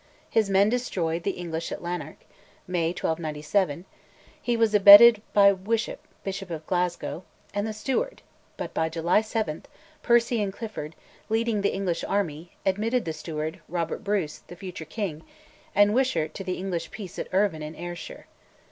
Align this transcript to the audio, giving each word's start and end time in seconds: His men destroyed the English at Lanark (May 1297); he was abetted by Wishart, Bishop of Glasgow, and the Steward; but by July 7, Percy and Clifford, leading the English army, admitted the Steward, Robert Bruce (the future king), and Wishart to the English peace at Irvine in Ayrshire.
His 0.31 0.49
men 0.49 0.67
destroyed 0.67 1.21
the 1.21 1.29
English 1.37 1.71
at 1.71 1.83
Lanark 1.83 2.15
(May 2.65 2.87
1297); 2.87 3.85
he 4.41 4.57
was 4.57 4.73
abetted 4.73 5.21
by 5.31 5.51
Wishart, 5.51 5.99
Bishop 6.23 6.49
of 6.49 6.65
Glasgow, 6.65 7.23
and 7.53 7.67
the 7.67 7.71
Steward; 7.71 8.23
but 8.57 8.73
by 8.73 8.89
July 8.89 9.21
7, 9.21 9.63
Percy 10.01 10.41
and 10.41 10.51
Clifford, 10.51 10.95
leading 11.29 11.61
the 11.61 11.69
English 11.75 12.03
army, 12.05 12.53
admitted 12.65 13.05
the 13.05 13.13
Steward, 13.13 13.59
Robert 13.69 14.03
Bruce 14.03 14.39
(the 14.39 14.55
future 14.55 14.85
king), 14.85 15.21
and 15.75 15.93
Wishart 15.93 16.33
to 16.33 16.43
the 16.43 16.57
English 16.57 16.89
peace 16.89 17.19
at 17.19 17.31
Irvine 17.31 17.61
in 17.61 17.75
Ayrshire. 17.75 18.25